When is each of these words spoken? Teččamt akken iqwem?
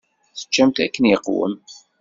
Teččamt 0.37 0.77
akken 0.85 1.09
iqwem? 1.15 1.53